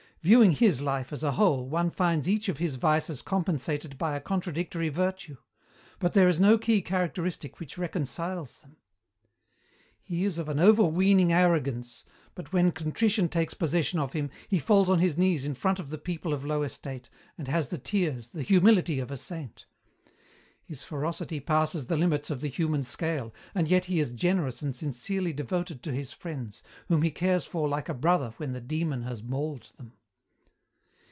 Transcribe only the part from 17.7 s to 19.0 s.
tears, the humility